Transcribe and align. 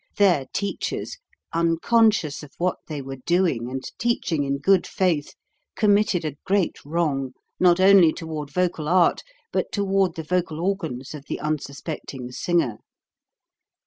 Their 0.17 0.47
teachers, 0.51 1.17
unconscious 1.53 2.41
of 2.41 2.53
what 2.57 2.77
they 2.87 3.03
were 3.03 3.17
doing 3.17 3.69
and 3.69 3.83
teaching 3.99 4.43
in 4.45 4.57
good 4.57 4.87
faith, 4.87 5.35
committed 5.75 6.25
a 6.25 6.37
great 6.43 6.83
wrong 6.83 7.33
not 7.59 7.79
only 7.79 8.11
toward 8.11 8.49
vocal 8.49 8.87
art 8.87 9.21
but 9.51 9.71
toward 9.71 10.15
the 10.15 10.23
vocal 10.23 10.59
organs 10.59 11.13
of 11.13 11.25
the 11.27 11.39
unsuspecting 11.39 12.31
singer. 12.31 12.77